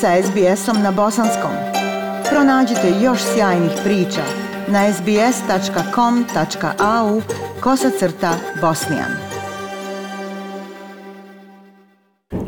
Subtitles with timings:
[0.00, 1.50] sa SBS-om na bosanskom.
[2.30, 4.22] Pronađite još sjajnih priča
[4.68, 5.22] na sbs.com.au
[7.60, 9.10] kosacrta bosnijan.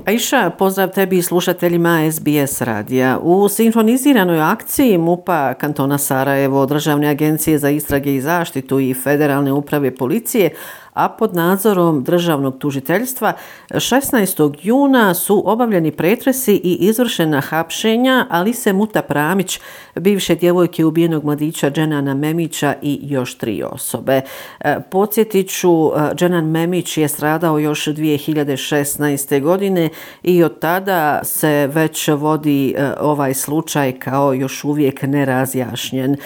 [0.07, 3.18] Aisha, pozdrav tebi i slušateljima SBS radija.
[3.22, 9.94] U sinhroniziranoj akciji MUPA kantona Sarajevo, Državne agencije za istrage i zaštitu i Federalne uprave
[9.94, 10.50] policije
[10.98, 13.32] a pod nadzorom državnog tužiteljstva
[13.70, 14.54] 16.
[14.62, 19.61] juna su obavljeni pretresi i izvršena hapšenja Alise Muta Pramić,
[19.94, 24.20] bivše djevojke ubijenog mladića Dženana Memića i još tri osobe.
[24.61, 29.40] E, Podsjetiću, e, Dženan Memić je stradao još 2016.
[29.40, 29.89] godine
[30.22, 36.17] i od tada se već vodi e, ovaj slučaj kao još uvijek nerazjašnjen.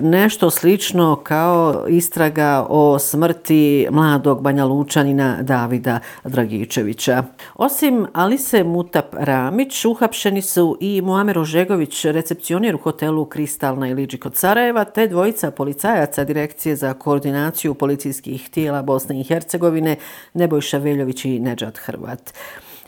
[0.00, 7.24] Nešto slično kao istraga o smrti mladića mladog Banja Lučanina Davida Dragičevića.
[7.54, 14.18] Osim Alise Mutap Ramić, uhapšeni su i Muamer Ožegović, recepcionir u hotelu Kristalna na Liđi
[14.18, 19.96] kod Sarajeva, te dvojica policajaca Direkcije za koordinaciju policijskih tijela Bosne i Hercegovine,
[20.34, 22.34] Nebojša Veljović i Nedžad Hrvat.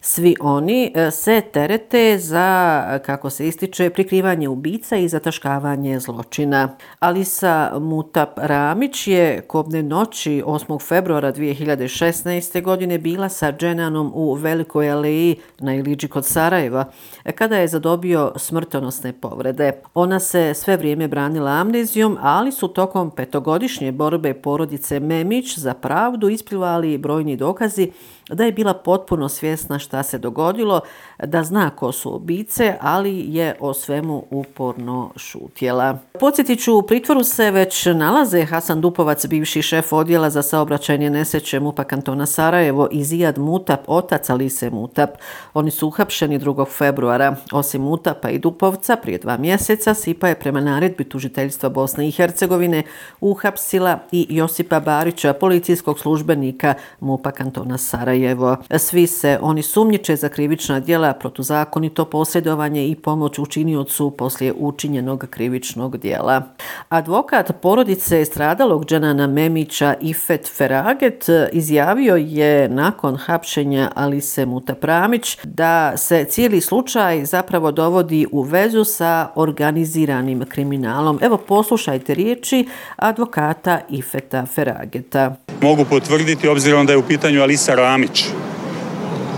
[0.09, 6.77] Svi oni e, se terete za, kako se ističe, prikrivanje ubica i zataškavanje zločina.
[6.99, 10.89] Alisa Mutap Ramić je kobne noći 8.
[10.89, 12.63] februara 2016.
[12.63, 16.85] godine bila sa Dženanom u Velikoj aleji na Iliđi kod Sarajeva,
[17.25, 19.73] e, kada je zadobio smrtonosne povrede.
[19.95, 26.29] Ona se sve vrijeme branila amnezijom, ali su tokom petogodišnje borbe porodice Memić za pravdu
[26.29, 27.91] isplivali brojni dokazi
[28.29, 30.81] da je bila potpuno svjesna šta se dogodilo,
[31.25, 35.99] da zna ko su obice, ali je o svemu uporno šutjela.
[36.21, 41.61] Podsjetit ću, u pritvoru se već nalaze Hasan Dupovac, bivši šef odjela za saobraćajnje neseće
[41.61, 45.11] MUPA kantona Sarajevo i Zijad Mutap, otac Alise Mutap.
[45.55, 46.67] Oni su uhapšeni 2.
[46.79, 47.37] februara.
[47.53, 52.83] Osim Mutapa i Dupovca, prije dva mjeseca, Sipa je prema naredbi tužiteljstva Bosne i Hercegovine
[53.21, 58.07] uhapsila i Josipa Barića, policijskog službenika MUPA kantona Sarajevo.
[58.17, 58.57] Sarajevo.
[58.79, 65.99] Svi se oni sumnjiče za krivična djela, protuzakonito posjedovanje i pomoć učiniocu poslije učinjenog krivičnog
[65.99, 66.43] djela.
[66.89, 76.25] Advokat porodice stradalog Dženana Memića Ifet Feraget izjavio je nakon hapšenja Alise Mutapramić da se
[76.25, 81.19] cijeli slučaj zapravo dovodi u vezu sa organiziranim kriminalom.
[81.23, 85.37] Evo poslušajte riječi advokata Ifeta Ferageta.
[85.63, 88.25] Mogu potvrditi, obzirom da je u pitanju Alisa Ramić.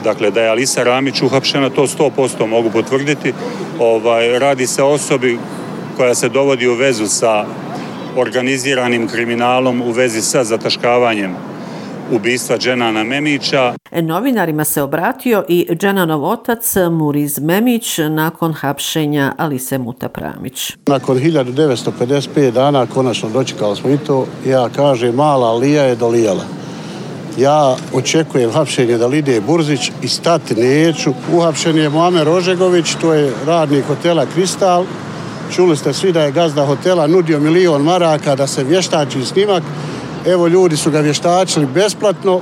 [0.05, 3.33] Dakle, da je Alisa Ramić uhapšena, to 100% mogu potvrditi.
[3.79, 5.39] Ovaj, radi se o osobi
[5.97, 7.45] koja se dovodi u vezu sa
[8.17, 11.37] organiziranim kriminalom u vezi sa zataškavanjem
[12.13, 13.75] ubistva Dženana Memića.
[13.93, 20.73] Novinarima se obratio i Dženanov otac Muriz Memić nakon hapšenja Alise Muta Pramić.
[20.87, 24.27] Nakon 1955 dana konačno dočekali smo i to.
[24.47, 26.45] Ja kažem, mala Alija je dolijala.
[27.39, 31.13] Ja očekujem hapšenje da Lidije Burzić i stati neću.
[31.33, 34.85] Uhapšen je Moamer Rožegović, to je radnik hotela Kristal.
[35.55, 39.63] Čuli ste svi da je gazda hotela nudio milion maraka da se vještači snimak.
[40.27, 42.41] Evo ljudi su ga vještačili besplatno.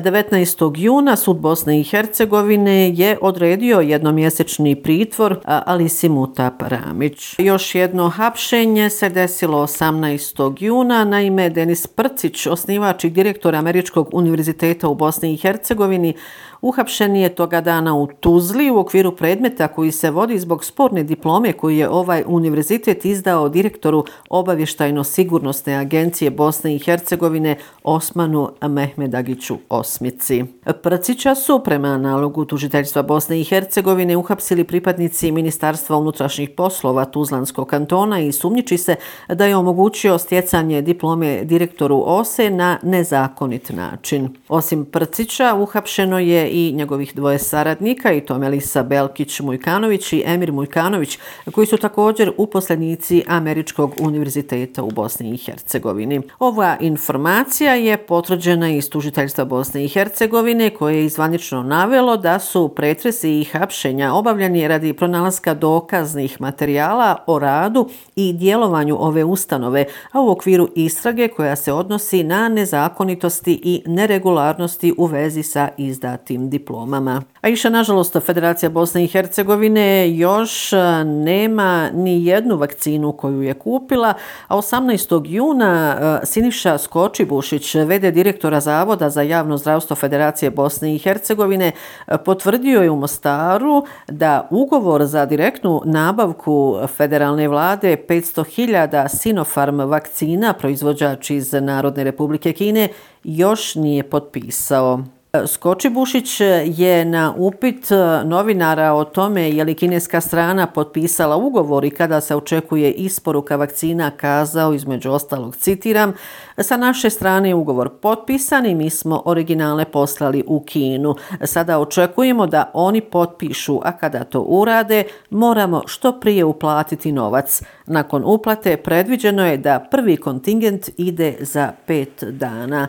[0.00, 0.72] 19.
[0.76, 7.34] juna sud Bosne i Hercegovine je odredio jednomjesečni pritvor Alisi Mutap Ramić.
[7.38, 10.56] Još jedno hapšenje se desilo 18.
[10.60, 11.04] juna.
[11.04, 16.14] Naime, Denis Prcić, osnivač i direktor Američkog univerziteta u Bosni i Hercegovini,
[16.64, 21.52] Uhapšen je toga dana u Tuzli u okviru predmeta koji se vodi zbog sporne diplome
[21.52, 30.44] koji je ovaj univerzitet izdao direktoru obavještajno-sigurnosne agencije Bosne i Hercegovine Osmanu Mehmedagiću Osmici.
[30.82, 38.20] Prcića su prema nalogu tužiteljstva Bosne i Hercegovine uhapsili pripadnici Ministarstva unutrašnjih poslova Tuzlanskog kantona
[38.20, 38.96] i sumnjiči se
[39.28, 44.28] da je omogućio stjecanje diplome direktoru OSE na nezakonit način.
[44.48, 51.18] Osim Prcića, uhapšeno je i njegovih dvoje saradnika, i to Melisa Belkić-Mujkanović i Emir Mujkanović,
[51.52, 56.20] koji su također uposlenici Američkog univerziteta u Bosni i Hercegovini.
[56.38, 62.68] Ova informacija je potvrđena iz tužiteljstva Bosne i Hercegovine, koje je izvanično navelo da su
[62.68, 70.20] pretresi i hapšenja obavljeni radi pronalaska dokaznih materijala o radu i djelovanju ove ustanove, a
[70.20, 77.22] u okviru istrage koja se odnosi na nezakonitosti i neregularnosti u vezi sa izdatim diplomama.
[77.40, 83.54] A iša, nažalost, Federacija Bosne i Hercegovine još e, nema ni jednu vakcinu koju je
[83.54, 84.14] kupila,
[84.48, 85.22] a 18.
[85.26, 91.72] juna e, Siniša Skočibušić, vede direktora Zavoda za javno zdravstvo Federacije Bosne i Hercegovine,
[92.06, 100.52] e, potvrdio je u Mostaru da ugovor za direktnu nabavku federalne vlade 500.000 Sinopharm vakcina
[100.52, 102.88] proizvođač iz Narodne republike Kine
[103.24, 105.04] još nije potpisao.
[105.46, 111.90] Skočibušić je na upit e, novinara o tome je li kineska strana potpisala ugovor i
[111.90, 116.12] kada se očekuje isporuka vakcina kazao između ostalog, citiram,
[116.58, 121.14] sa naše strane je ugovor potpisan i mi smo originale poslali u Kinu.
[121.44, 127.62] Sada očekujemo da oni potpišu, a kada to urade, moramo što prije uplatiti novac.
[127.86, 132.86] Nakon uplate predviđeno je da prvi kontingent ide za pet dana.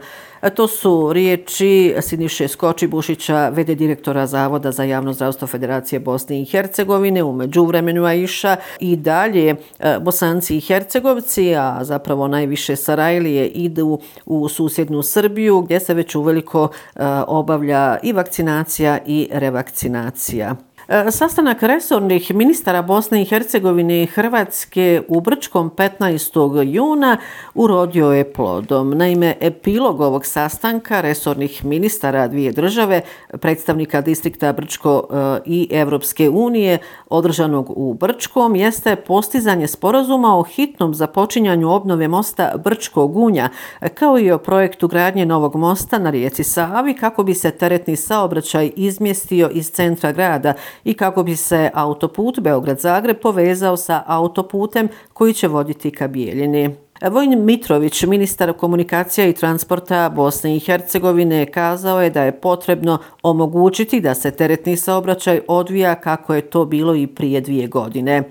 [0.50, 7.24] To su riječi Siniše Skočibušića, vede direktora Zavoda za javno zdravstvo Federacije Bosne i Hercegovine,
[7.24, 14.50] u međuvremenu Aisha i dalje e, Bosanci i Hercegovci, a zapravo najviše Sarajlije idu u
[14.50, 20.56] susjednu Srbiju gdje se već uveliko e, obavlja i vakcinacija i revakcinacija.
[20.88, 26.62] E, sastanak resornih ministara Bosne i Hercegovine i Hrvatske u Brčkom 15.
[26.64, 27.18] juna
[27.54, 28.98] urodio je plodom.
[28.98, 33.02] Naime, epilog ovog sastanka resornih ministara dvije države,
[33.42, 35.16] predstavnika distrikta Brčko e,
[35.46, 36.78] i Evropske unije,
[37.10, 43.50] održanog u Brčkom, jeste postizanje sporazuma o hitnom započinjanju obnove mosta Brčko-Gunja,
[43.94, 48.72] kao i o projektu gradnje novog mosta na rijeci Savi, kako bi se teretni saobraćaj
[48.76, 55.48] izmjestio iz centra grada i kako bi se autoput Beograd-Zagreb povezao sa autoputem koji će
[55.48, 56.85] voditi ka Bijeljini.
[57.02, 62.98] E, Vojn Mitrović, ministar komunikacija i transporta Bosne i Hercegovine, kazao je da je potrebno
[63.24, 68.24] omogućiti da se teretni saobraćaj odvija kako je to bilo i prije dvije godine.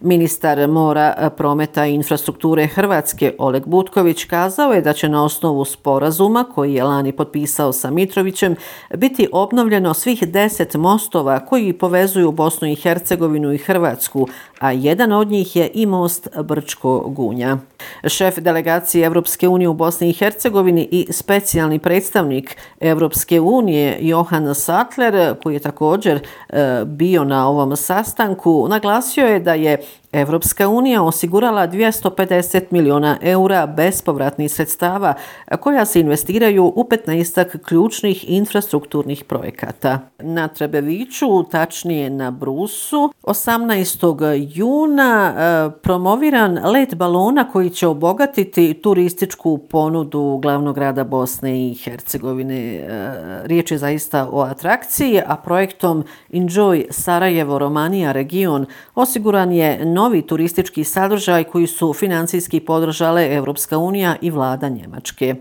[0.00, 5.64] Ministar mora e, prometa i infrastrukture Hrvatske Oleg Butković kazao je da će na osnovu
[5.64, 8.56] sporazuma koji je lani potpisao sa Mitrovićem
[8.96, 14.28] biti obnovljeno svih deset mostova koji povezuju Bosnu i Hercegovinu i Hrvatsku,
[14.60, 17.58] a jedan od njih je i most Brčko-Gunja.
[18.04, 25.34] Šef delegacije Evropske unije u Bosni i Hercegovini i specijalni predstavnik Evropske unije Johan Sattler,
[25.42, 29.80] koji je također e, bio na ovom sastanku, naglasio je da je
[30.12, 35.14] Evropska unija osigurala 250 miliona eura bespovratnih sredstava
[35.60, 39.98] koja se investiraju u 15 ključnih infrastrukturnih projekata.
[40.18, 44.48] Na Trebeviću, tačnije na Brusu, 18.
[44.54, 52.74] juna e, promoviran let balona koji će obogatiti turističku ponudu glavnog grada Bosne i Hercegovine.
[52.74, 52.86] E,
[53.44, 60.84] riječ je zaista o atrakciji, a projektom Enjoy Sarajevo Romanija region osiguran je novi turistički
[60.84, 65.34] sadržaj koji su financijski podržale Evropska unija i vlada Njemačke.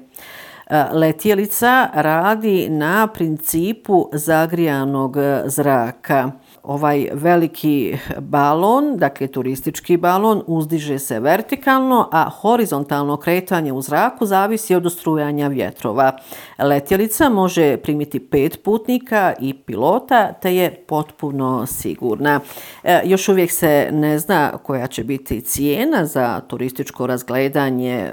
[0.68, 6.32] E, letjelica radi na principu zagrijanog zraka
[6.64, 14.76] ovaj veliki balon, dakle turistički balon, uzdiže se vertikalno, a horizontalno kretanje u zraku zavisi
[14.76, 16.18] od ustrujanja vjetrova.
[16.58, 22.40] Letjelica može primiti pet putnika i pilota, te je potpuno sigurna.
[22.84, 28.12] E, još uvijek se ne zna koja će biti cijena za turističko razgledanje e,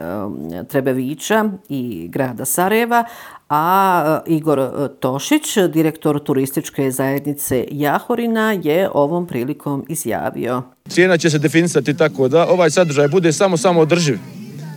[0.69, 3.05] Trebevića i grada Sarajeva,
[3.49, 4.71] a e, Igor e,
[5.01, 10.63] Tošić, direktor turističke zajednice Jahorina, je ovom prilikom izjavio.
[10.89, 14.19] Cijena će se definisati tako da ovaj sadržaj bude samo samo održiv,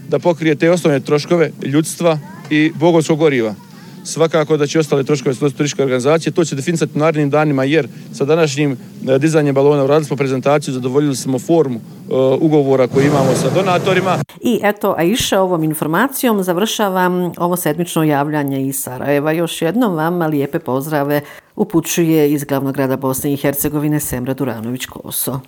[0.08, 2.18] da pokrije te osnovne troškove ljudstva
[2.50, 3.56] i bogovskog goriva
[4.04, 8.26] svakako da će ostale troškove turističke organizacije, to će definisati u narednim danima, jer sa
[8.26, 8.78] današnjim
[9.08, 11.80] e, dizanjem balona uradili smo prezentaciju, zadovoljili smo formu
[12.10, 14.18] uh, ugovora koji imamo sa donatorima.
[14.42, 19.32] I eto, a iša ovom informacijom završavam ovo sedmično javljanje iz Sarajeva.
[19.32, 21.22] Još jednom vam lijepe pozdrave
[21.56, 25.40] upućuje iz glavnog grada Bosne i Hercegovine Semra Duranović-Koso.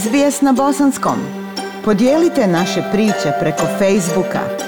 [0.00, 1.18] SBS na Bosanskom.
[1.84, 4.67] Podijelite naše priče preko Facebooka.